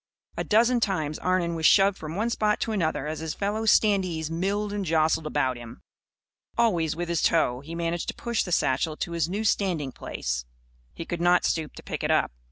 A 0.35 0.43
dozen 0.43 0.79
times, 0.79 1.19
Arnon 1.19 1.53
was 1.53 1.67
shoved 1.67 1.95
from 1.95 2.15
one 2.15 2.31
spot 2.31 2.59
to 2.61 2.71
another 2.71 3.05
as 3.05 3.19
his 3.19 3.35
fellow 3.35 3.67
standees 3.67 4.31
milled 4.31 4.73
and 4.73 4.83
jostled 4.83 5.27
about 5.27 5.57
him. 5.57 5.83
Always, 6.57 6.95
with 6.95 7.07
his 7.07 7.21
toe, 7.21 7.59
he 7.59 7.75
managed 7.75 8.07
to 8.07 8.15
push 8.15 8.41
the 8.41 8.51
satchel 8.51 8.97
to 8.97 9.11
his 9.11 9.29
new 9.29 9.43
standing 9.43 9.91
place. 9.91 10.43
He 10.91 11.05
could 11.05 11.21
not 11.21 11.45
stoop 11.45 11.73
to 11.75 11.83
pick 11.83 12.03
it 12.03 12.09
up. 12.09 12.31